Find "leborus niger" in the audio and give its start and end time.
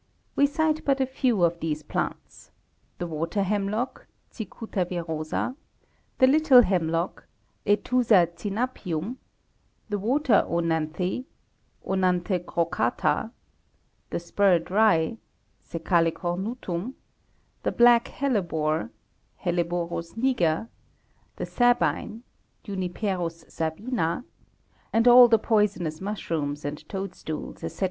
19.53-20.67